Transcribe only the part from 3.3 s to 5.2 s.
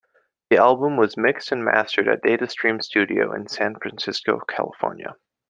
in San Francisco, California.